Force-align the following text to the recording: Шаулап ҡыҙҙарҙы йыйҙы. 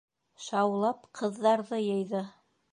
Шаулап 0.45 1.05
ҡыҙҙарҙы 1.21 1.83
йыйҙы. 1.87 2.27